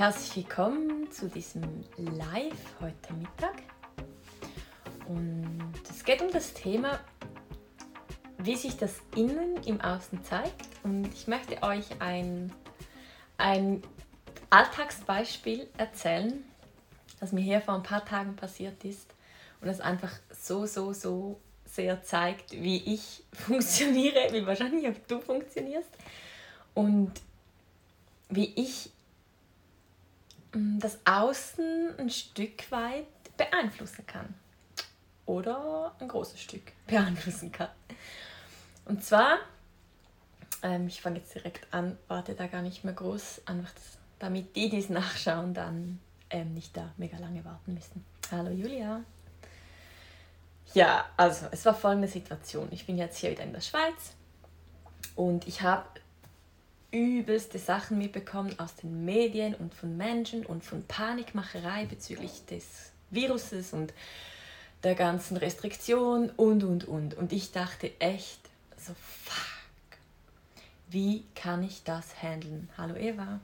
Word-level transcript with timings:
Herzlich 0.00 0.34
willkommen 0.36 1.12
zu 1.12 1.28
diesem 1.28 1.84
Live 1.98 2.80
heute 2.80 3.12
Mittag. 3.12 3.52
Und 5.06 5.74
es 5.90 6.02
geht 6.04 6.22
um 6.22 6.32
das 6.32 6.54
Thema, 6.54 6.98
wie 8.38 8.56
sich 8.56 8.78
das 8.78 9.02
Innen 9.14 9.62
im 9.64 9.78
Außen 9.82 10.24
zeigt. 10.24 10.66
Und 10.84 11.12
ich 11.12 11.26
möchte 11.26 11.62
euch 11.62 11.84
ein, 11.98 12.50
ein 13.36 13.82
Alltagsbeispiel 14.48 15.68
erzählen, 15.76 16.44
das 17.20 17.32
mir 17.32 17.42
hier 17.42 17.60
vor 17.60 17.74
ein 17.74 17.82
paar 17.82 18.06
Tagen 18.06 18.36
passiert 18.36 18.82
ist 18.86 19.12
und 19.60 19.68
das 19.68 19.82
einfach 19.82 20.12
so, 20.30 20.64
so, 20.64 20.94
so 20.94 21.38
sehr 21.66 22.02
zeigt, 22.02 22.52
wie 22.52 22.94
ich 22.94 23.22
funktioniere, 23.34 24.32
wie 24.32 24.46
wahrscheinlich 24.46 24.88
auch 24.88 24.98
du 25.08 25.20
funktionierst 25.20 25.90
und 26.72 27.12
wie 28.30 28.54
ich 28.56 28.92
das 30.52 30.98
Außen 31.04 31.98
ein 31.98 32.10
Stück 32.10 32.70
weit 32.70 33.06
beeinflussen 33.36 34.06
kann 34.06 34.34
oder 35.26 35.94
ein 36.00 36.08
großes 36.08 36.40
Stück 36.40 36.72
beeinflussen 36.86 37.52
kann. 37.52 37.68
Und 38.84 39.04
zwar, 39.04 39.38
ähm, 40.62 40.88
ich 40.88 41.00
fange 41.00 41.18
jetzt 41.18 41.34
direkt 41.34 41.72
an, 41.72 41.96
warte 42.08 42.34
da 42.34 42.46
gar 42.46 42.62
nicht 42.62 42.84
mehr 42.84 42.94
groß, 42.94 43.42
einfach 43.46 43.72
das, 43.72 43.98
damit 44.18 44.56
die, 44.56 44.68
die 44.68 44.78
es 44.78 44.88
nachschauen, 44.88 45.54
dann 45.54 46.00
ähm, 46.30 46.54
nicht 46.54 46.76
da 46.76 46.92
mega 46.96 47.18
lange 47.18 47.44
warten 47.44 47.74
müssen. 47.74 48.04
Hallo 48.30 48.50
Julia. 48.50 49.02
Ja, 50.72 51.04
also 51.16 51.46
es 51.50 51.64
war 51.64 51.74
folgende 51.74 52.08
Situation. 52.08 52.68
Ich 52.70 52.86
bin 52.86 52.96
jetzt 52.96 53.18
hier 53.18 53.30
wieder 53.30 53.42
in 53.42 53.52
der 53.52 53.60
Schweiz 53.60 54.14
und 55.16 55.48
ich 55.48 55.62
habe 55.62 55.99
übelste 56.92 57.58
Sachen 57.58 57.98
mitbekommen 57.98 58.58
aus 58.58 58.74
den 58.76 59.04
Medien 59.04 59.54
und 59.54 59.74
von 59.74 59.96
Menschen 59.96 60.44
und 60.44 60.64
von 60.64 60.82
Panikmacherei 60.84 61.86
bezüglich 61.86 62.44
des 62.46 62.64
Viruses 63.10 63.72
und 63.72 63.92
der 64.82 64.94
ganzen 64.94 65.36
Restriktion 65.36 66.30
und 66.30 66.64
und 66.64 66.86
und. 66.88 67.14
Und 67.14 67.32
ich 67.32 67.52
dachte 67.52 67.92
echt 68.00 68.40
so, 68.76 68.94
fuck, 68.94 69.98
wie 70.88 71.24
kann 71.34 71.62
ich 71.62 71.82
das 71.84 72.22
handeln? 72.22 72.68
Hallo 72.76 72.96
Eva. 72.96 73.40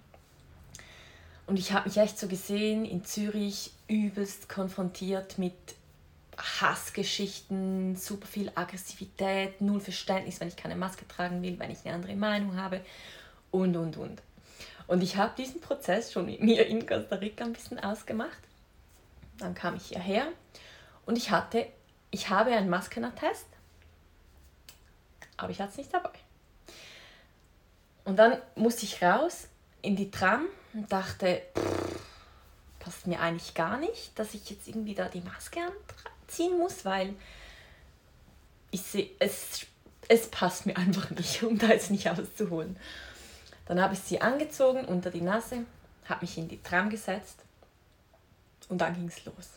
Und 1.46 1.58
ich 1.58 1.72
habe 1.72 1.88
mich 1.88 1.98
echt 1.98 2.18
so 2.18 2.26
gesehen 2.26 2.84
in 2.84 3.04
Zürich 3.04 3.70
übelst 3.86 4.48
konfrontiert 4.48 5.38
mit 5.38 5.54
Hassgeschichten, 6.36 7.94
super 7.96 8.26
viel 8.26 8.50
Aggressivität, 8.54 9.60
null 9.60 9.80
Verständnis, 9.80 10.40
wenn 10.40 10.48
ich 10.48 10.56
keine 10.56 10.74
Maske 10.74 11.06
tragen 11.06 11.42
will, 11.42 11.58
wenn 11.58 11.70
ich 11.70 11.78
eine 11.84 11.94
andere 11.94 12.16
Meinung 12.16 12.56
habe 12.56 12.80
und, 13.56 13.76
und, 13.76 13.96
und. 13.96 14.22
Und 14.86 15.02
ich 15.02 15.16
habe 15.16 15.34
diesen 15.36 15.60
Prozess 15.60 16.12
schon 16.12 16.26
mit 16.26 16.40
mir 16.40 16.66
in 16.66 16.86
Costa 16.86 17.16
Rica 17.16 17.44
ein 17.44 17.52
bisschen 17.52 17.78
ausgemacht. 17.80 18.38
Dann 19.38 19.54
kam 19.54 19.76
ich 19.76 19.86
hierher 19.86 20.28
und 21.06 21.16
ich 21.16 21.30
hatte, 21.30 21.66
ich 22.10 22.28
habe 22.30 22.50
einen 22.52 22.70
Maskenattest, 22.70 23.46
aber 25.36 25.50
ich 25.50 25.60
hatte 25.60 25.72
es 25.72 25.78
nicht 25.78 25.92
dabei. 25.92 26.10
Und 28.04 28.16
dann 28.16 28.38
musste 28.54 28.84
ich 28.84 29.02
raus 29.02 29.48
in 29.82 29.96
die 29.96 30.10
Tram 30.10 30.46
und 30.72 30.90
dachte, 30.90 31.42
pff, 31.58 32.00
passt 32.78 33.06
mir 33.08 33.20
eigentlich 33.20 33.54
gar 33.54 33.78
nicht, 33.78 34.16
dass 34.16 34.34
ich 34.34 34.48
jetzt 34.48 34.68
irgendwie 34.68 34.94
da 34.94 35.08
die 35.08 35.20
Maske 35.20 35.60
anziehen 36.22 36.56
muss, 36.56 36.84
weil 36.84 37.14
ich 38.70 38.82
sehe, 38.82 39.10
es, 39.18 39.66
es 40.08 40.28
passt 40.28 40.66
mir 40.66 40.76
einfach 40.76 41.10
nicht, 41.10 41.42
um 41.42 41.58
da 41.58 41.66
jetzt 41.68 41.90
nicht 41.90 42.08
auszuholen. 42.08 42.76
Dann 43.66 43.80
habe 43.80 43.94
ich 43.94 44.00
sie 44.00 44.20
angezogen 44.20 44.84
unter 44.84 45.10
die 45.10 45.20
Nase, 45.20 45.64
habe 46.08 46.22
mich 46.22 46.38
in 46.38 46.48
die 46.48 46.62
Tram 46.62 46.88
gesetzt 46.88 47.40
und 48.68 48.78
dann 48.78 48.94
ging 48.94 49.08
es 49.08 49.24
los. 49.24 49.50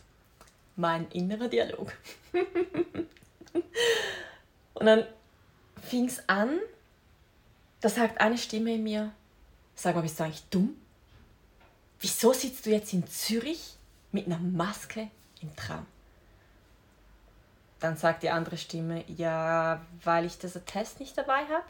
Mein 0.76 1.08
innerer 1.10 1.48
Dialog. 1.48 1.92
und 4.74 4.86
dann 4.86 5.06
fing 5.82 6.06
es 6.06 6.28
an, 6.28 6.58
da 7.80 7.88
sagt 7.88 8.20
eine 8.20 8.38
Stimme 8.38 8.74
in 8.74 8.82
mir, 8.82 9.12
sag 9.74 9.94
mal, 9.94 10.02
bist 10.02 10.20
du 10.20 10.24
eigentlich 10.24 10.44
dumm? 10.50 10.76
Wieso 12.00 12.32
sitzt 12.32 12.66
du 12.66 12.70
jetzt 12.70 12.92
in 12.92 13.06
Zürich 13.06 13.76
mit 14.12 14.26
einer 14.26 14.38
Maske 14.38 15.08
im 15.40 15.54
Tram? 15.54 15.86
Dann 17.78 17.96
sagt 17.96 18.22
die 18.22 18.30
andere 18.30 18.56
Stimme, 18.56 19.04
ja, 19.08 19.80
weil 20.04 20.26
ich 20.26 20.38
das 20.38 20.58
Test 20.66 21.00
nicht 21.00 21.16
dabei 21.16 21.44
habe. 21.44 21.64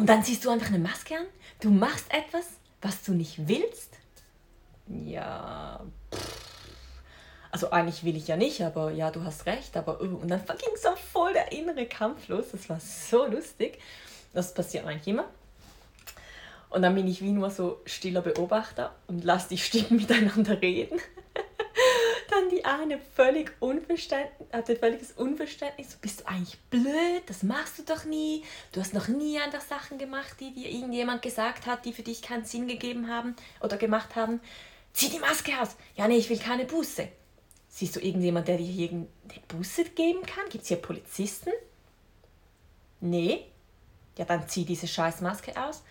Und 0.00 0.06
dann 0.06 0.24
ziehst 0.24 0.46
du 0.46 0.50
einfach 0.50 0.68
eine 0.68 0.78
Maske 0.78 1.14
an. 1.14 1.26
Du 1.60 1.68
machst 1.68 2.06
etwas, 2.08 2.46
was 2.80 3.02
du 3.02 3.12
nicht 3.12 3.46
willst. 3.46 3.98
Ja, 4.88 5.84
also 7.50 7.70
eigentlich 7.70 8.02
will 8.02 8.16
ich 8.16 8.26
ja 8.26 8.38
nicht, 8.38 8.62
aber 8.62 8.92
ja, 8.92 9.10
du 9.10 9.22
hast 9.24 9.44
recht. 9.44 9.76
Aber 9.76 10.00
uh, 10.00 10.16
und 10.16 10.28
dann 10.28 10.42
ging 10.46 10.74
so 10.82 10.88
voll 11.12 11.34
der 11.34 11.52
innere 11.52 11.84
Kampf 11.84 12.28
los. 12.28 12.46
Das 12.50 12.66
war 12.70 12.80
so 12.80 13.26
lustig. 13.26 13.78
Das 14.32 14.54
passiert 14.54 14.86
eigentlich 14.86 15.06
immer. 15.06 15.28
Und 16.70 16.80
dann 16.80 16.94
bin 16.94 17.06
ich 17.06 17.20
wie 17.20 17.32
nur 17.32 17.50
so 17.50 17.82
stiller 17.84 18.22
Beobachter 18.22 18.94
und 19.06 19.22
lasse 19.22 19.50
die 19.50 19.58
Stimmen 19.58 19.96
miteinander 20.00 20.62
reden 20.62 20.98
eine 22.78 22.98
völlig 22.98 23.52
unverständlich, 23.60 24.48
hatte 24.52 24.76
völliges 24.76 25.12
Unverständnis. 25.12 25.96
Bist 25.96 26.20
du 26.20 26.28
eigentlich 26.28 26.58
blöd? 26.70 27.22
Das 27.26 27.42
machst 27.42 27.78
du 27.78 27.82
doch 27.82 28.04
nie. 28.04 28.44
Du 28.72 28.80
hast 28.80 28.94
noch 28.94 29.08
nie 29.08 29.38
andere 29.40 29.60
Sachen 29.60 29.98
gemacht, 29.98 30.36
die 30.40 30.54
dir 30.54 30.70
irgendjemand 30.70 31.22
gesagt 31.22 31.66
hat, 31.66 31.84
die 31.84 31.92
für 31.92 32.02
dich 32.02 32.22
keinen 32.22 32.44
Sinn 32.44 32.68
gegeben 32.68 33.08
haben 33.08 33.34
oder 33.60 33.76
gemacht 33.76 34.14
haben. 34.16 34.40
Zieh 34.92 35.08
die 35.08 35.18
Maske 35.18 35.52
aus. 35.60 35.76
Ja, 35.96 36.08
nee, 36.08 36.16
ich 36.16 36.30
will 36.30 36.38
keine 36.38 36.64
Buße. 36.64 37.08
Siehst 37.68 37.96
du 37.96 38.00
irgendjemand, 38.00 38.48
der 38.48 38.58
dir 38.58 38.66
hier 38.66 38.90
eine 38.90 39.06
Buße 39.48 39.84
geben 39.84 40.22
kann? 40.22 40.48
Gibt 40.50 40.62
es 40.62 40.68
hier 40.68 40.76
Polizisten? 40.76 41.52
Nee. 43.00 43.46
Ja, 44.18 44.24
dann 44.24 44.48
zieh 44.48 44.64
diese 44.64 44.88
scheiß 44.88 45.20
Maske 45.20 45.56
aus. 45.60 45.82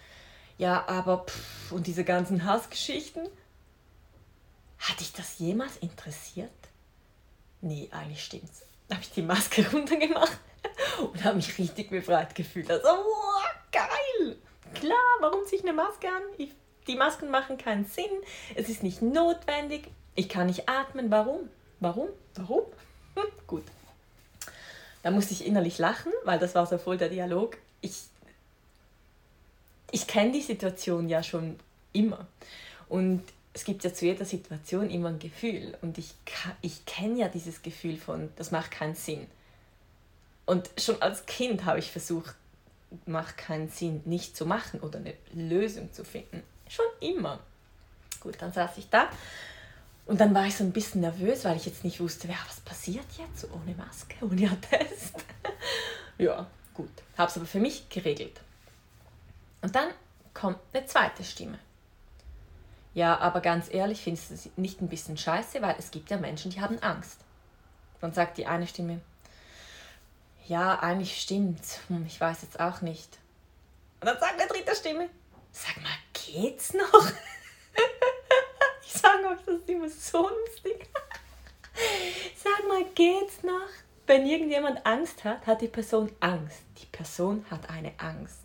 Ja, 0.57 0.87
aber 0.87 1.25
pff, 1.25 1.71
und 1.71 1.87
diese 1.87 2.03
ganzen 2.03 2.43
Hassgeschichten? 2.43 3.27
Hat 4.77 4.99
dich 4.99 5.13
das 5.13 5.39
jemals 5.39 5.77
interessiert? 5.77 6.49
Nee, 7.61 7.89
eigentlich 7.91 8.23
stimmt's. 8.23 8.63
Da 8.87 8.95
habe 8.95 9.03
ich 9.03 9.11
die 9.11 9.21
Maske 9.21 9.69
runtergemacht 9.73 10.39
und 10.99 11.23
habe 11.23 11.35
mich 11.35 11.57
richtig 11.57 11.89
befreit 11.89 12.35
gefühlt. 12.35 12.69
Also, 12.69 12.87
wow, 12.87 13.43
geil! 13.71 14.37
Klar, 14.73 14.97
warum 15.19 15.45
ziehe 15.45 15.61
ich 15.61 15.67
eine 15.67 15.75
Maske 15.75 16.07
an? 16.07 16.21
Ich, 16.37 16.51
die 16.87 16.95
Masken 16.95 17.29
machen 17.29 17.57
keinen 17.57 17.85
Sinn. 17.85 18.11
Es 18.55 18.69
ist 18.69 18.83
nicht 18.83 19.01
notwendig. 19.01 19.89
Ich 20.15 20.29
kann 20.29 20.47
nicht 20.47 20.67
atmen. 20.69 21.11
Warum? 21.11 21.49
Warum? 21.79 22.09
Warum? 22.35 22.63
Gut. 23.47 23.63
Da 25.03 25.11
musste 25.11 25.33
ich 25.33 25.45
innerlich 25.45 25.77
lachen, 25.77 26.11
weil 26.23 26.39
das 26.39 26.55
war 26.55 26.65
so 26.65 26.77
voll 26.77 26.97
der 26.97 27.09
Dialog. 27.09 27.57
Ich, 27.81 28.03
ich 29.91 30.07
kenne 30.07 30.31
die 30.31 30.41
Situation 30.41 31.07
ja 31.09 31.23
schon 31.23 31.57
immer. 31.93 32.27
Und 32.89 33.23
es 33.53 33.63
gibt 33.63 33.83
ja 33.83 33.93
zu 33.93 34.05
jeder 34.05 34.25
Situation 34.25 34.89
immer 34.89 35.09
ein 35.09 35.19
Gefühl 35.19 35.77
und 35.81 35.97
ich, 35.97 36.13
ich 36.61 36.85
kenne 36.85 37.19
ja 37.19 37.27
dieses 37.27 37.61
Gefühl 37.61 37.97
von, 37.97 38.29
das 38.35 38.51
macht 38.51 38.71
keinen 38.71 38.95
Sinn. 38.95 39.27
Und 40.45 40.69
schon 40.77 41.01
als 41.01 41.25
Kind 41.25 41.65
habe 41.65 41.79
ich 41.79 41.91
versucht, 41.91 42.35
macht 43.05 43.37
keinen 43.37 43.69
Sinn, 43.69 44.01
nicht 44.05 44.35
zu 44.35 44.45
machen 44.45 44.79
oder 44.79 44.99
eine 44.99 45.13
Lösung 45.33 45.91
zu 45.93 46.03
finden. 46.03 46.43
Schon 46.67 46.85
immer. 46.99 47.39
Gut, 48.19 48.35
dann 48.39 48.51
saß 48.51 48.77
ich 48.77 48.89
da 48.89 49.09
und 50.05 50.19
dann 50.19 50.33
war 50.33 50.47
ich 50.47 50.55
so 50.55 50.63
ein 50.63 50.71
bisschen 50.71 51.01
nervös, 51.01 51.45
weil 51.45 51.55
ich 51.55 51.67
jetzt 51.67 51.83
nicht 51.83 51.99
wusste, 51.99 52.27
ja, 52.27 52.35
was 52.47 52.59
passiert 52.61 53.05
jetzt 53.17 53.47
ohne 53.51 53.75
Maske, 53.75 54.15
ohne 54.21 54.49
Attest. 54.49 55.23
ja, 56.17 56.47
gut. 56.73 56.89
Habe 57.15 57.29
es 57.29 57.37
aber 57.37 57.45
für 57.45 57.59
mich 57.59 57.87
geregelt. 57.89 58.41
Und 59.61 59.75
dann 59.75 59.89
kommt 60.33 60.57
eine 60.73 60.85
zweite 60.87 61.23
Stimme. 61.23 61.59
Ja, 62.93 63.19
aber 63.19 63.41
ganz 63.41 63.71
ehrlich, 63.71 64.01
findest 64.01 64.29
du 64.29 64.33
es 64.33 64.49
nicht 64.57 64.81
ein 64.81 64.89
bisschen 64.89 65.17
scheiße, 65.17 65.61
weil 65.61 65.75
es 65.77 65.91
gibt 65.91 66.09
ja 66.09 66.17
Menschen, 66.17 66.51
die 66.51 66.61
haben 66.61 66.81
Angst. 66.81 67.19
Dann 68.01 68.13
sagt 68.13 68.37
die 68.37 68.47
eine 68.47 68.67
Stimme, 68.67 69.01
ja, 70.47 70.79
eigentlich 70.79 71.21
stimmt's. 71.21 71.79
Hm, 71.89 72.05
ich 72.07 72.19
weiß 72.19 72.41
jetzt 72.41 72.59
auch 72.59 72.81
nicht. 72.81 73.19
Und 74.01 74.07
dann 74.07 74.19
sagt 74.19 74.39
eine 74.39 74.49
dritte 74.49 74.75
Stimme, 74.75 75.09
sag 75.51 75.77
mal, 75.77 75.91
geht's 76.13 76.73
noch? 76.73 77.11
ich 78.83 78.93
sage 78.93 79.27
euch, 79.27 79.39
das 79.45 79.55
ist 79.55 79.69
immer 79.69 79.89
so 79.89 80.29
lustig. 80.29 80.89
sag 82.43 82.67
mal, 82.67 82.83
geht's 82.95 83.43
noch? 83.43 83.69
Wenn 84.07 84.25
irgendjemand 84.25 84.83
Angst 84.87 85.23
hat, 85.23 85.45
hat 85.45 85.61
die 85.61 85.67
Person 85.67 86.11
Angst. 86.19 86.63
Die 86.81 86.87
Person 86.87 87.45
hat 87.51 87.69
eine 87.69 87.93
Angst. 87.99 88.39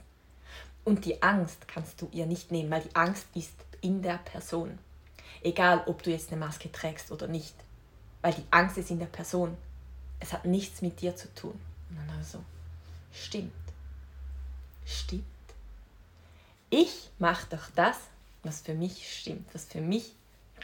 Und 0.84 1.06
die 1.06 1.22
Angst 1.22 1.66
kannst 1.66 2.02
du 2.02 2.08
ihr 2.12 2.26
nicht 2.26 2.52
nehmen, 2.52 2.70
weil 2.70 2.82
die 2.82 2.94
Angst 2.94 3.26
ist 3.34 3.54
in 3.84 4.02
der 4.02 4.18
Person. 4.18 4.78
Egal, 5.42 5.82
ob 5.86 6.02
du 6.02 6.10
jetzt 6.10 6.32
eine 6.32 6.40
Maske 6.40 6.72
trägst 6.72 7.12
oder 7.12 7.28
nicht. 7.28 7.54
Weil 8.22 8.32
die 8.32 8.44
Angst 8.50 8.78
ist 8.78 8.90
in 8.90 8.98
der 8.98 9.06
Person. 9.06 9.56
Es 10.18 10.32
hat 10.32 10.46
nichts 10.46 10.80
mit 10.80 11.00
dir 11.00 11.14
zu 11.14 11.32
tun. 11.34 11.60
Und 11.90 11.96
dann 11.98 12.16
also, 12.16 12.42
stimmt. 13.12 13.52
Stimmt. 14.86 15.24
Ich 16.70 17.10
mache 17.18 17.46
doch 17.50 17.70
das, 17.76 17.98
was 18.42 18.62
für 18.62 18.74
mich 18.74 19.20
stimmt, 19.20 19.54
was 19.54 19.66
für 19.66 19.82
mich 19.82 20.12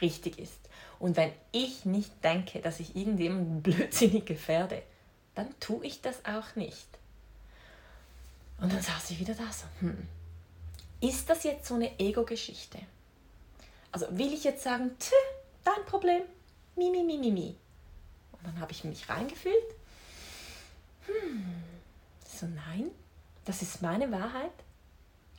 richtig 0.01 0.39
ist. 0.39 0.59
Und 0.99 1.15
wenn 1.15 1.31
ich 1.51 1.85
nicht 1.85 2.11
denke, 2.23 2.59
dass 2.59 2.79
ich 2.79 2.95
irgendjemanden 2.95 3.61
blödsinnig 3.63 4.25
gefährde, 4.25 4.81
dann 5.35 5.47
tue 5.59 5.85
ich 5.85 6.01
das 6.01 6.25
auch 6.25 6.55
nicht. 6.55 6.87
Und 8.59 8.73
dann 8.73 8.81
saß 8.81 9.11
ich 9.11 9.19
wieder 9.19 9.33
da 9.33 9.51
so, 9.51 9.65
hm, 9.79 10.07
ist 11.01 11.29
das 11.29 11.43
jetzt 11.43 11.67
so 11.67 11.75
eine 11.75 11.99
Ego-Geschichte? 11.99 12.79
Also 13.91 14.07
will 14.17 14.33
ich 14.33 14.43
jetzt 14.43 14.63
sagen, 14.63 14.91
dein 15.63 15.85
Problem, 15.85 16.21
mi, 16.75 16.89
mi, 16.89 17.03
mi, 17.03 17.17
mi, 17.17 17.31
mi. 17.31 17.55
Und 18.31 18.45
dann 18.45 18.59
habe 18.59 18.71
ich 18.71 18.83
mich 18.83 19.09
reingefühlt. 19.09 19.55
Hm, 21.05 21.45
so 22.25 22.45
nein, 22.45 22.91
das 23.45 23.61
ist 23.61 23.81
meine 23.81 24.11
Wahrheit. 24.11 24.51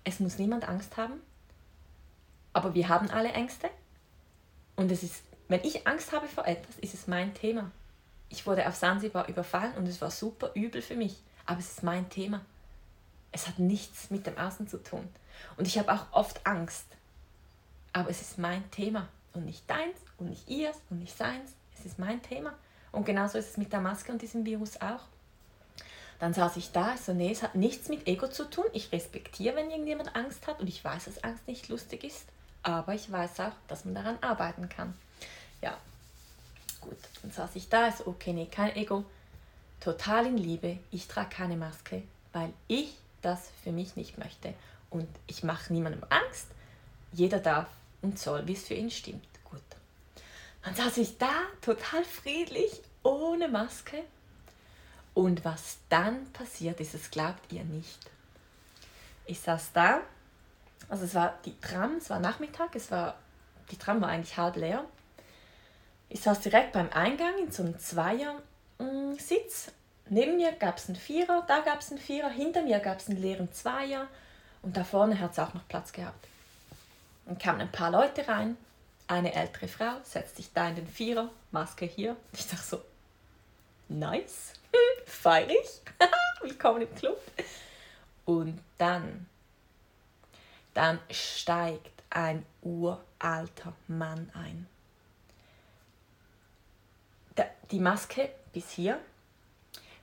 Es 0.05 0.21
muss 0.21 0.39
niemand 0.39 0.69
Angst 0.69 0.97
haben. 0.97 1.21
Aber 2.53 2.75
wir 2.75 2.89
haben 2.89 3.11
alle 3.11 3.33
Ängste. 3.33 3.71
Und 4.77 4.91
es 4.91 5.03
ist, 5.03 5.23
wenn 5.49 5.65
ich 5.65 5.87
Angst 5.87 6.13
habe 6.13 6.27
vor 6.29 6.47
etwas, 6.47 6.77
ist 6.79 6.95
es 6.95 7.07
mein 7.07 7.35
Thema. 7.35 7.71
Ich 8.29 8.47
wurde 8.47 8.67
auf 8.67 8.75
Sansibar 8.75 9.29
überfallen 9.29 9.75
und 9.75 9.87
es 9.87 10.01
war 10.01 10.11
super 10.11 10.51
übel 10.55 10.83
für 10.83 10.97
mich. 10.97 11.17
Aber 11.47 11.61
es 11.61 11.71
ist 11.71 11.83
mein 11.83 12.09
Thema. 12.09 12.41
Es 13.31 13.47
hat 13.47 13.59
nichts 13.59 14.11
mit 14.11 14.27
dem 14.27 14.37
Außen 14.39 14.69
zu 14.69 14.83
tun. 14.83 15.09
Und 15.57 15.67
ich 15.67 15.79
habe 15.79 15.93
auch 15.93 16.07
oft 16.13 16.47
Angst. 16.47 16.87
Aber 17.93 18.11
es 18.11 18.21
ist 18.21 18.39
mein 18.39 18.71
Thema 18.71 19.09
und 19.33 19.45
nicht 19.45 19.69
deins 19.69 19.99
und 20.19 20.31
nicht 20.31 20.49
ihrs 20.49 20.77
und 20.91 21.01
nicht 21.01 21.17
seins. 21.17 21.53
Es 21.79 21.85
ist 21.85 21.99
mein 21.99 22.23
Thema. 22.23 22.53
Und 22.91 23.05
genauso 23.05 23.39
ist 23.39 23.51
es 23.51 23.57
mit 23.57 23.73
der 23.73 23.81
Maske 23.81 24.13
und 24.13 24.23
diesem 24.23 24.45
Virus 24.45 24.81
auch. 24.81 25.01
Dann 26.19 26.35
saß 26.35 26.57
ich 26.57 26.71
da, 26.71 26.97
so, 26.97 27.13
nee, 27.13 27.33
es 27.33 27.43
hat 27.43 27.57
nichts 27.57 27.89
mit 27.89 28.07
Ego 28.07 28.29
zu 28.29 28.49
tun. 28.49 28.67
Ich 28.73 28.93
respektiere, 28.93 29.57
wenn 29.57 29.71
irgendjemand 29.71 30.15
Angst 30.15 30.47
hat 30.47 30.61
und 30.61 30.69
ich 30.69 30.85
weiß, 30.85 31.07
dass 31.07 31.25
Angst 31.25 31.49
nicht 31.49 31.69
lustig 31.69 32.05
ist. 32.05 32.27
Aber 32.63 32.95
ich 32.95 33.11
weiß 33.11 33.41
auch, 33.41 33.53
dass 33.67 33.85
man 33.85 33.95
daran 33.95 34.19
arbeiten 34.21 34.69
kann. 34.69 34.95
Ja, 35.63 35.77
gut. 36.81 36.97
Dann 37.23 37.33
saß 37.33 37.57
ich 37.57 37.69
da, 37.69 37.91
so, 37.91 38.07
okay, 38.07 38.33
nee, 38.33 38.47
kein 38.47 38.77
Ego. 38.77 39.05
Total 39.81 40.27
in 40.27 40.37
Liebe. 40.37 40.79
Ich 40.93 41.09
trage 41.09 41.31
keine 41.31 41.57
Maske, 41.57 42.05
weil 42.33 42.53
ich 42.69 42.97
das 43.21 43.51
für 43.65 43.73
mich 43.73 43.97
nicht 43.97 44.17
möchte. 44.17 44.55
Und 44.91 45.09
ich 45.27 45.43
mache 45.43 45.73
niemandem 45.73 46.05
Angst. 46.09 46.47
Jeder 47.13 47.41
darf 47.41 47.67
und 48.03 48.19
soll, 48.19 48.47
wie 48.47 48.53
es 48.53 48.67
für 48.67 48.75
ihn 48.75 48.91
stimmt. 48.91 49.27
Gut. 49.45 49.63
Dann 50.63 50.75
saß 50.75 50.99
ich 50.99 51.19
da, 51.19 51.33
total 51.61 52.05
friedlich, 52.05 52.83
ohne 53.03 53.49
Maske. 53.49 54.05
Und 55.15 55.45
was 55.45 55.79
dann 55.89 56.31
passiert 56.33 56.81
ist, 56.81 56.95
das 56.95 57.11
glaubt 57.11 57.53
ihr 57.53 57.65
nicht. 57.65 58.11
Ich 59.27 59.41
saß 59.41 59.73
da, 59.73 60.01
also 60.89 61.05
es 61.05 61.15
war 61.15 61.39
die 61.45 61.59
Tram, 61.61 61.97
es 61.97 62.11
war 62.11 62.19
Nachmittag, 62.19 62.75
es 62.75 62.91
war, 62.91 63.17
die 63.71 63.79
Tram 63.79 64.01
war 64.01 64.09
eigentlich 64.09 64.37
halb 64.37 64.57
leer. 64.57 64.85
Ich 66.09 66.21
saß 66.21 66.41
direkt 66.41 66.73
beim 66.73 66.91
Eingang 66.91 67.39
in 67.39 67.51
so 67.51 67.63
einem 67.63 67.79
Zweier-Sitz 67.79 69.73
Neben 70.09 70.37
mir 70.37 70.53
gab 70.53 70.77
es 70.77 70.89
einen 70.89 70.97
Vierer, 70.97 71.43
da 71.47 71.61
gab 71.61 71.81
es 71.81 71.91
einen 71.91 72.01
Vierer, 72.01 72.29
hinter 72.29 72.63
mir 72.63 72.81
gab 72.81 72.99
es 72.99 73.09
einen 73.09 73.21
leeren 73.21 73.53
Zweier 73.53 74.09
und 74.61 74.77
da 74.77 74.85
vorne 74.85 75.19
hat 75.19 75.33
es 75.33 75.39
auch 75.39 75.55
noch 75.55 75.67
Platz 75.69 75.93
gehabt. 75.93 76.29
Dann 77.27 77.39
kamen 77.39 77.61
ein 77.61 77.73
paar 77.73 77.91
Leute 77.91 78.27
rein, 78.27 78.57
eine 79.07 79.35
ältere 79.35 79.69
Frau 79.69 80.01
setzt 80.05 80.37
sich 80.37 80.53
da 80.53 80.69
in 80.69 80.77
den 80.77 80.87
Vierer, 80.87 81.31
Maske 81.51 81.85
hier. 81.85 82.17
Ich 82.33 82.47
dachte 82.49 82.63
so, 82.63 82.83
nice, 83.89 84.55
feirig, 85.07 85.67
willkommen 86.41 86.83
im 86.83 86.95
Club. 86.95 87.21
Und 88.25 88.61
dann, 88.79 89.27
dann 90.75 90.99
steigt 91.11 92.03
ein 92.11 92.45
uralter 92.63 93.73
Mann 93.89 94.31
ein. 94.35 94.67
Die 97.71 97.81
Maske 97.81 98.29
bis 98.53 98.71
hier, 98.71 99.01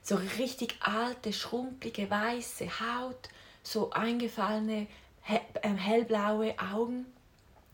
so 0.02 0.16
richtig 0.16 0.76
alte, 0.80 1.32
schrumpelige, 1.32 2.10
weiße 2.10 2.66
Haut, 2.80 3.28
so 3.62 3.90
eingefallene, 3.90 4.88
hellblaue 5.22 6.54
Augen. 6.58 7.06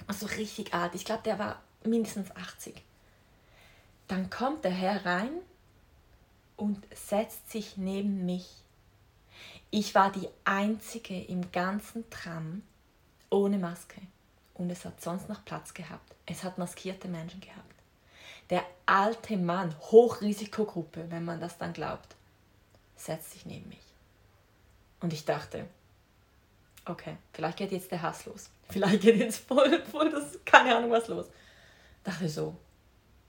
Also 0.06 0.26
richtig 0.26 0.74
alt. 0.74 0.94
Ich 0.94 1.04
glaube, 1.04 1.22
der 1.24 1.38
war 1.38 1.62
mindestens 1.84 2.34
80. 2.34 2.82
Dann 4.08 4.30
kommt 4.30 4.64
der 4.64 4.70
Herr 4.70 5.04
rein 5.04 5.30
und 6.56 6.86
setzt 6.94 7.50
sich 7.50 7.76
neben 7.76 8.24
mich. 8.24 8.48
Ich 9.70 9.94
war 9.94 10.12
die 10.12 10.28
einzige 10.44 11.20
im 11.24 11.50
ganzen 11.52 12.08
Tram 12.10 12.62
ohne 13.30 13.58
Maske 13.58 14.00
und 14.54 14.70
es 14.70 14.84
hat 14.84 15.02
sonst 15.02 15.28
noch 15.28 15.44
Platz 15.44 15.74
gehabt. 15.74 16.14
Es 16.24 16.44
hat 16.44 16.58
maskierte 16.58 17.08
Menschen 17.08 17.40
gehabt. 17.40 17.62
Der 18.50 18.64
alte 18.86 19.36
Mann, 19.36 19.74
Hochrisikogruppe, 19.80 21.10
wenn 21.10 21.24
man 21.24 21.40
das 21.40 21.58
dann 21.58 21.72
glaubt, 21.72 22.14
setzt 22.96 23.32
sich 23.32 23.44
neben 23.44 23.68
mich. 23.68 23.78
Und 25.00 25.12
ich 25.12 25.24
dachte, 25.24 25.66
okay, 26.86 27.16
vielleicht 27.32 27.58
geht 27.58 27.72
jetzt 27.72 27.90
der 27.90 28.02
Hass 28.02 28.26
los. 28.26 28.50
Vielleicht 28.68 29.02
geht 29.02 29.16
jetzt 29.16 29.46
voll, 29.46 29.80
voll 29.82 30.10
das, 30.10 30.40
keine 30.44 30.74
Ahnung 30.74 30.90
was 30.90 31.06
los. 31.06 31.26
Dachte 32.02 32.28
so, 32.28 32.56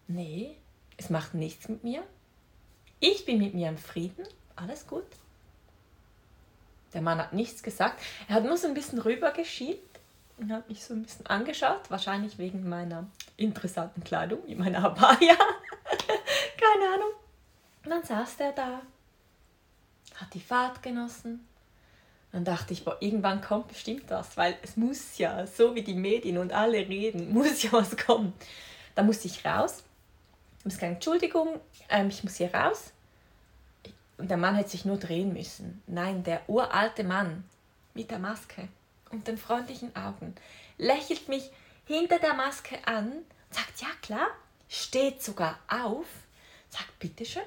nee, 0.07 0.57
es 0.97 1.09
macht 1.09 1.35
nichts 1.35 1.69
mit 1.69 1.83
mir. 1.83 2.03
Ich 2.99 3.25
bin 3.25 3.37
mit 3.37 3.53
mir 3.53 3.69
im 3.69 3.77
Frieden, 3.77 4.25
alles 4.55 4.87
gut. 4.87 5.05
Der 6.93 7.01
Mann 7.01 7.19
hat 7.19 7.33
nichts 7.33 7.61
gesagt. 7.61 8.01
Er 8.27 8.35
hat 8.35 8.45
nur 8.45 8.57
so 8.57 8.67
ein 8.67 8.73
bisschen 8.73 8.99
rübergeschielt 8.99 9.79
und 10.37 10.51
hat 10.51 10.67
mich 10.69 10.83
so 10.83 10.93
ein 10.93 11.03
bisschen 11.03 11.27
angeschaut, 11.27 11.91
wahrscheinlich 11.91 12.37
wegen 12.37 12.67
meiner 12.67 13.07
interessanten 13.35 14.03
Kleidung, 14.03 14.39
wie 14.47 14.55
meine 14.55 14.83
Abaya. 14.83 15.35
Keine 16.57 16.93
Ahnung. 16.93 17.11
Und 17.83 17.91
dann 17.91 18.03
saß 18.03 18.37
der 18.37 18.53
da, 18.53 18.81
hat 20.15 20.33
die 20.33 20.39
Fahrt 20.39 20.81
genossen. 20.81 21.47
Dann 22.37 22.45
dachte 22.45 22.71
ich, 22.71 22.85
boah, 22.85 22.95
irgendwann 22.99 23.41
kommt 23.41 23.69
bestimmt 23.69 24.11
was, 24.11 24.37
weil 24.37 24.55
es 24.61 24.77
muss 24.77 25.17
ja, 25.17 25.47
so 25.47 25.73
wie 25.73 25.81
die 25.81 25.95
Medien 25.95 26.37
und 26.37 26.53
alle 26.53 26.77
reden, 26.87 27.29
muss 27.33 27.63
ja 27.63 27.71
was 27.71 27.97
kommen. 27.97 28.31
Da 28.93 29.01
musste 29.01 29.25
ich 29.25 29.43
raus. 29.43 29.83
Ich 30.59 30.65
muss 30.65 30.75
sagen, 30.75 30.93
Entschuldigung, 30.93 31.59
ähm, 31.89 32.09
ich 32.09 32.23
muss 32.23 32.35
hier 32.35 32.53
raus. 32.53 32.91
Und 34.19 34.29
der 34.29 34.37
Mann 34.37 34.53
hätte 34.53 34.69
sich 34.69 34.85
nur 34.85 34.97
drehen 34.97 35.33
müssen. 35.33 35.81
Nein, 35.87 36.23
der 36.23 36.47
uralte 36.47 37.03
Mann 37.03 37.43
mit 37.95 38.11
der 38.11 38.19
Maske 38.19 38.67
und 39.09 39.27
den 39.27 39.39
freundlichen 39.39 39.95
Augen 39.95 40.35
lächelt 40.77 41.29
mich 41.29 41.49
hinter 41.85 42.19
der 42.19 42.35
Maske 42.35 42.77
an, 42.85 43.13
sagt, 43.49 43.81
ja 43.81 43.87
klar, 44.03 44.27
steht 44.69 45.23
sogar 45.23 45.57
auf, 45.67 46.05
sagt, 46.69 46.99
bitteschön. 46.99 47.41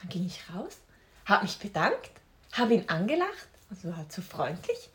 Dann 0.00 0.08
ging 0.08 0.24
ich 0.24 0.40
raus, 0.54 0.78
habe 1.26 1.42
mich 1.42 1.58
bedankt, 1.58 2.12
habe 2.54 2.72
ihn 2.72 2.88
angelacht, 2.88 3.48
also 3.70 3.96
halt 3.96 4.12
so 4.12 4.22
freundlich. 4.22 4.90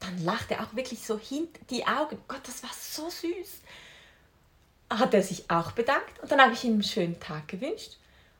Dann 0.00 0.24
lacht 0.24 0.50
er 0.50 0.62
auch 0.62 0.74
wirklich 0.74 1.06
so 1.06 1.18
hinter 1.18 1.60
die 1.70 1.86
Augen. 1.86 2.18
Gott, 2.26 2.46
das 2.46 2.62
war 2.62 2.70
so 2.78 3.08
süß. 3.08 3.60
Hat 4.90 5.14
er 5.14 5.22
sich 5.22 5.50
auch 5.50 5.72
bedankt 5.72 6.18
und 6.20 6.30
dann 6.30 6.40
habe 6.40 6.52
ich 6.52 6.64
ihm 6.64 6.74
einen 6.74 6.82
schönen 6.82 7.20
Tag 7.20 7.48
gewünscht. 7.48 7.96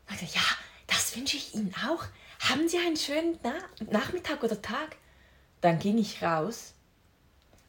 Und 0.09 0.19
gesagt, 0.19 0.35
ja, 0.35 0.43
das 0.87 1.17
wünsche 1.17 1.37
ich 1.37 1.55
Ihnen 1.55 1.75
auch. 1.89 2.05
Haben 2.41 2.69
Sie 2.69 2.79
einen 2.79 2.97
schönen 2.97 3.39
Na 3.43 3.55
Nachmittag 3.91 4.43
oder 4.43 4.61
Tag? 4.61 4.97
Dann 5.61 5.79
ging 5.79 5.97
ich 5.99 6.23
raus 6.23 6.75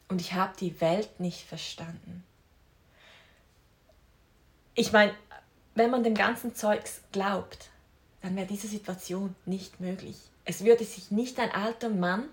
und 0.08 0.20
ich 0.20 0.32
habe 0.32 0.54
die 0.58 0.80
Welt 0.80 1.20
nicht 1.20 1.46
verstanden. 1.46 2.24
Ich 4.74 4.90
meine, 4.92 5.14
wenn 5.76 5.90
man 5.90 6.02
dem 6.02 6.14
ganzen 6.14 6.54
Zeugs 6.54 7.00
glaubt, 7.12 7.70
dann 8.24 8.36
wäre 8.36 8.46
diese 8.46 8.68
Situation 8.68 9.36
nicht 9.44 9.80
möglich. 9.80 10.16
Es 10.46 10.64
würde 10.64 10.82
sich 10.84 11.10
nicht 11.10 11.38
ein 11.38 11.50
alter 11.50 11.90
Mann, 11.90 12.30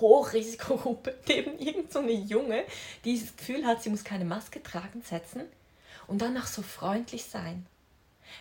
Hochrisikogruppe, 0.00 1.14
neben 1.28 1.58
irgendeine 1.58 1.90
so 1.90 2.34
Junge, 2.34 2.64
die 3.04 3.20
das 3.20 3.36
Gefühl 3.36 3.66
hat, 3.66 3.82
sie 3.82 3.90
muss 3.90 4.02
keine 4.02 4.24
Maske 4.24 4.62
tragen, 4.62 5.02
setzen 5.02 5.42
und 6.06 6.22
dann 6.22 6.32
noch 6.32 6.46
so 6.46 6.62
freundlich 6.62 7.24
sein. 7.24 7.66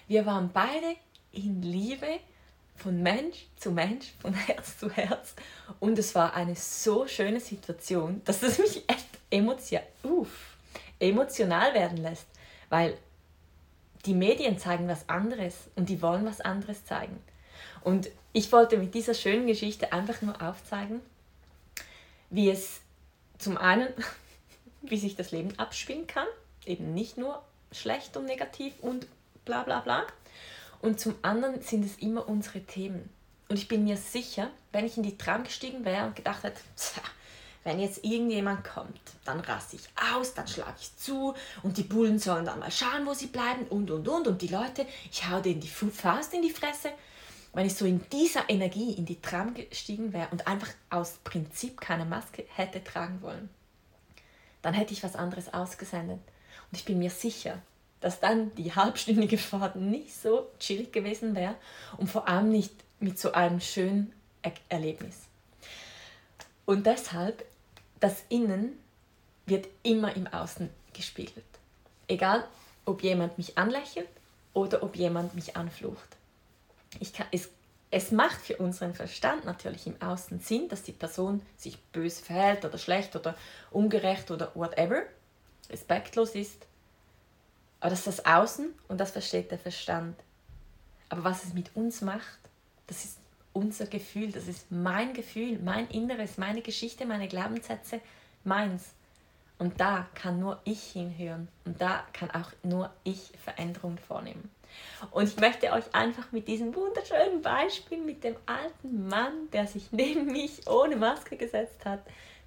Wir 0.07 0.25
waren 0.25 0.51
beide 0.53 0.95
in 1.33 1.62
Liebe 1.62 2.21
von 2.77 3.03
Mensch 3.03 3.48
zu 3.57 3.71
Mensch, 3.71 4.13
von 4.21 4.33
Herz 4.48 4.79
zu 4.79 4.89
Herz. 4.89 5.33
Und 5.81 6.00
es 6.00 6.15
war 6.15 6.33
eine 6.33 6.55
so 6.55 7.07
schöne 7.07 7.41
Situation, 7.41 8.21
dass 8.24 8.41
es 8.41 8.57
mich 8.57 8.89
echt 8.89 9.07
emotion 9.29 9.81
uff, 10.03 10.55
emotional 10.98 11.74
werden 11.74 11.98
lässt. 11.98 12.27
Weil 12.69 12.98
die 14.06 14.13
Medien 14.13 14.58
zeigen 14.58 14.88
was 14.88 15.10
anderes 15.10 15.56
und 15.75 15.89
die 15.89 16.01
wollen 16.01 16.25
was 16.25 16.41
anderes 16.41 16.86
zeigen. 16.86 17.22
Und 17.82 18.10
ich 18.34 18.51
wollte 18.51 18.77
mit 18.77 18.94
dieser 18.94 19.13
schönen 19.13 19.48
Geschichte 19.48 19.91
einfach 19.91 20.22
nur 20.22 20.41
aufzeigen, 20.41 21.01
wie 22.29 22.50
es 22.50 22.82
zum 23.38 23.58
einen, 23.58 23.88
wie 24.82 24.98
sich 24.98 25.15
das 25.15 25.32
Leben 25.32 25.58
abspielen 25.58 26.08
kann, 26.08 26.27
eben 26.65 26.94
nicht 26.94 27.18
nur 27.18 27.41
schlecht 27.72 28.18
und 28.18 28.25
negativ 28.25 28.74
und 28.82 29.08
bla 29.46 29.63
bla 29.63 29.79
bla. 29.82 30.06
Und 30.82 31.00
zum 31.00 31.15
anderen 31.22 31.62
sind 31.62 31.86
es 31.86 31.98
immer 31.98 32.27
unsere 32.29 32.62
Themen. 32.62 33.10
Und 33.50 33.58
ich 33.58 33.68
bin 33.68 33.84
mir 33.84 33.98
sicher, 33.98 34.50
wenn 34.72 34.86
ich 34.86 34.96
in 34.96 35.03
die 35.03 35.18
Tram 35.18 35.44
gestiegen 35.44 35.84
wäre 35.84 36.06
und 36.06 36.15
gedacht 36.15 36.44
hätte, 36.44 36.62
wenn 37.63 37.79
jetzt 37.79 38.03
irgendjemand 38.03 38.63
kommt, 38.63 39.01
dann 39.25 39.39
raste 39.41 39.75
ich 39.75 39.89
aus, 40.13 40.33
dann 40.33 40.47
schlage 40.47 40.77
ich 40.79 40.95
zu 40.97 41.33
und 41.61 41.77
die 41.77 41.83
Bullen 41.83 42.19
sollen 42.19 42.45
dann 42.45 42.59
mal 42.59 42.71
schauen, 42.71 43.05
wo 43.05 43.13
sie 43.13 43.27
bleiben 43.27 43.65
und 43.69 43.91
und 43.91 44.07
und 44.07 44.27
und 44.27 44.41
die 44.41 44.47
Leute, 44.47 44.85
ich 45.11 45.27
hau 45.29 45.41
denen 45.41 45.59
die 45.61 45.67
Faust 45.67 46.33
in 46.33 46.41
die 46.41 46.51
Fresse. 46.51 46.91
Wenn 47.53 47.65
ich 47.65 47.75
so 47.75 47.85
in 47.85 48.01
dieser 48.11 48.49
Energie 48.49 48.93
in 48.93 49.05
die 49.05 49.21
Tram 49.21 49.53
gestiegen 49.55 50.13
wäre 50.13 50.29
und 50.31 50.47
einfach 50.47 50.69
aus 50.89 51.17
Prinzip 51.23 51.81
keine 51.81 52.05
Maske 52.05 52.45
hätte 52.55 52.83
tragen 52.83 53.21
wollen, 53.21 53.49
dann 54.61 54.73
hätte 54.73 54.93
ich 54.93 55.03
was 55.03 55.15
anderes 55.15 55.53
ausgesendet. 55.53 56.19
Und 56.71 56.77
ich 56.77 56.85
bin 56.85 56.99
mir 56.99 57.09
sicher, 57.09 57.59
dass 58.01 58.19
dann 58.19 58.53
die 58.55 58.73
halbstündige 58.73 59.37
Fahrt 59.37 59.75
nicht 59.75 60.15
so 60.15 60.47
chillig 60.59 60.93
gewesen 60.93 61.35
wäre 61.35 61.55
und 61.97 62.07
vor 62.07 62.27
allem 62.27 62.49
nicht 62.49 62.73
mit 62.99 63.19
so 63.19 63.31
einem 63.31 63.59
schönen 63.59 64.13
er 64.41 64.53
Erlebnis. 64.69 65.28
Und 66.69 66.85
deshalb, 66.85 67.43
das 67.99 68.21
Innen 68.29 68.77
wird 69.47 69.67
immer 69.81 70.15
im 70.15 70.27
Außen 70.27 70.69
gespiegelt. 70.93 71.43
Egal, 72.07 72.47
ob 72.85 73.01
jemand 73.01 73.39
mich 73.39 73.57
anlächelt 73.57 74.07
oder 74.53 74.83
ob 74.83 74.95
jemand 74.95 75.33
mich 75.33 75.57
anflucht. 75.57 76.07
Ich 76.99 77.11
kann, 77.11 77.25
es, 77.31 77.49
es 77.89 78.11
macht 78.11 78.39
für 78.39 78.57
unseren 78.57 78.93
Verstand 78.93 79.45
natürlich 79.45 79.88
im 79.88 79.99
Außen 79.99 80.41
Sinn, 80.41 80.69
dass 80.69 80.83
die 80.83 80.91
Person 80.91 81.41
sich 81.57 81.81
böse 81.85 82.23
verhält 82.23 82.63
oder 82.63 82.77
schlecht 82.77 83.15
oder 83.15 83.33
ungerecht 83.71 84.29
oder 84.29 84.51
whatever, 84.53 85.01
respektlos 85.71 86.35
ist. 86.35 86.67
Aber 87.79 87.89
das 87.89 88.05
ist 88.05 88.19
das 88.19 88.25
Außen 88.27 88.67
und 88.88 88.99
das 88.99 89.09
versteht 89.09 89.49
der 89.49 89.57
Verstand. 89.57 90.19
Aber 91.09 91.23
was 91.23 91.45
es 91.45 91.55
mit 91.55 91.75
uns 91.75 92.01
macht, 92.01 92.38
das 92.85 93.05
ist 93.05 93.18
unser 93.53 93.86
Gefühl, 93.86 94.32
das 94.32 94.48
ist 94.48 94.72
mein 94.72 95.13
Gefühl, 95.13 95.60
mein 95.60 95.88
Inneres, 95.89 96.38
meine 96.38 96.62
Geschichte, 96.62 97.06
meine 97.06 97.27
Glaubenssätze, 97.27 98.01
meins. 98.44 98.94
Und 99.58 99.82
da 99.82 100.08
kann 100.15 100.39
nur 100.39 100.60
ich 100.63 100.82
hinhören 100.82 101.50
und 101.65 101.82
da 101.82 102.06
kann 102.13 102.32
auch 102.32 102.51
nur 102.63 102.91
ich 103.03 103.32
Veränderungen 103.44 103.98
vornehmen. 103.98 104.50
Und 105.12 105.27
ich 105.27 105.38
möchte 105.38 105.72
euch 105.72 105.94
einfach 105.94 106.32
mit 106.32 106.48
diesem 106.48 106.74
wunderschönen 106.74 107.41
Beispiel 107.41 107.98
mit 107.98 108.24
dem 108.24 108.36
alten 108.46 109.08
Mann, 109.08 109.50
der 109.51 109.68
sich 109.68 109.88
neben 109.91 110.25
mich 110.25 110.68
ohne 110.68 110.96
Maske 110.96 111.36
gesetzt 111.36 111.84
hat, 111.86 112.01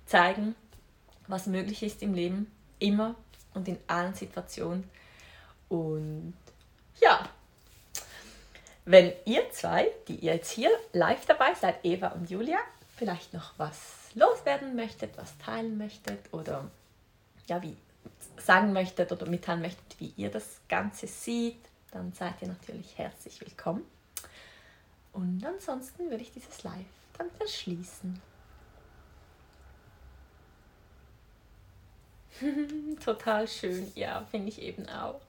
zeigen, 0.07 0.55
was 1.27 1.47
möglich 1.47 1.83
ist 1.83 2.03
im 2.03 2.15
Leben, 2.15 2.51
immer 2.79 3.15
und 3.55 3.69
in 3.69 3.79
allen 3.87 4.15
Situationen. 4.15 4.89
Und 5.69 6.35
ja, 7.01 7.29
wenn 8.85 9.13
ihr 9.25 9.51
zwei, 9.51 9.91
die 10.09 10.17
ihr 10.17 10.35
jetzt 10.35 10.51
hier 10.51 10.71
live 10.93 11.25
dabei 11.27 11.55
seid, 11.55 11.85
Eva 11.85 12.09
und 12.09 12.31
Julia, 12.31 12.59
vielleicht 12.97 13.33
noch 13.33 13.53
was 13.57 14.11
loswerden 14.15 14.75
möchtet, 14.75 15.17
was 15.17 15.37
teilen 15.39 15.79
möchtet 15.79 16.33
oder 16.33 16.71
ja, 17.47 17.63
wie 17.63 17.77
sagen 18.39 18.73
möchtet 18.73 19.13
oder 19.13 19.27
mitteilen 19.27 19.63
möchtet, 19.63 20.01
wie 20.01 20.13
ihr 20.17 20.31
das 20.31 20.61
Ganze 20.69 21.07
seht, 21.07 21.61
dann 21.93 22.13
seid 22.13 22.35
ihr 22.43 22.49
natürlich 22.49 22.99
herzlich 22.99 23.41
willkommen. 23.41 23.85
Und 25.13 25.45
ansonsten 25.45 26.11
würde 26.11 26.23
ich 26.23 26.33
dieses 26.33 26.63
Live 26.63 26.87
dann 27.19 27.31
verschließen. 27.33 28.21
Total 33.05 33.47
schön, 33.47 33.93
ja, 33.95 34.27
finde 34.31 34.49
ich 34.49 34.61
eben 34.61 34.89
auch. 34.89 35.21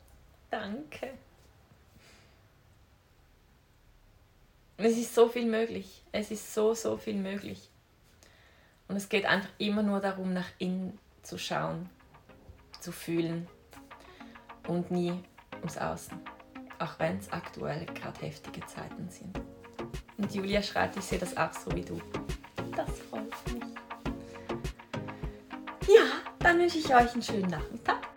Danke. 0.50 1.13
Es 4.77 4.98
ist 4.98 5.13
so 5.13 5.27
viel 5.27 5.46
möglich. 5.46 6.03
Es 6.12 6.32
ist 6.32 6.53
so, 6.53 6.74
so 6.74 6.98
viel 6.98 7.15
möglich. 7.15 7.70
Und 8.88 8.96
es 8.96 9.08
geht 9.08 9.25
einfach 9.25 9.50
immer 9.60 9.84
nur 9.84 10.00
darum, 10.00 10.34
nach 10.34 10.50
innen 10.58 10.98
zu 11.22 11.38
schauen, 11.38 11.89
zu 12.80 12.92
fühlen 12.92 13.48
und 14.68 14.92
nie 14.92 15.13
ums 15.60 15.77
Außen. 15.77 16.20
Auch 16.80 17.00
wenn 17.00 17.18
es 17.18 17.32
aktuell 17.32 17.86
gerade 17.86 18.20
heftige 18.22 18.65
Zeiten 18.65 19.10
sind. 19.10 19.39
Und 20.18 20.34
Julia 20.34 20.62
schreibt, 20.62 20.98
ich 20.98 21.03
sehe 21.03 21.20
das 21.20 21.38
auch 21.38 21.53
so 21.53 21.72
wie 21.75 21.82
du. 21.82 22.01
Das 22.75 23.00
freut 23.00 23.53
mich. 23.53 23.63
Ja, 25.88 26.03
dann 26.39 26.60
wünsche 26.60 26.80
ich 26.80 26.94
euch 26.94 27.13
einen 27.13 27.22
schönen 27.22 27.50
Nachmittag 27.50 28.12